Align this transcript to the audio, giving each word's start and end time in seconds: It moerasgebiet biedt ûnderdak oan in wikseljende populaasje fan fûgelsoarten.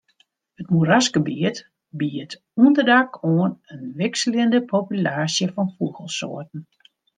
It 0.61 0.67
moerasgebiet 0.73 1.57
biedt 1.99 2.33
ûnderdak 2.65 3.11
oan 3.33 3.53
in 3.71 3.81
wikseljende 3.99 4.59
populaasje 4.73 5.47
fan 5.53 5.69
fûgelsoarten. 5.75 6.61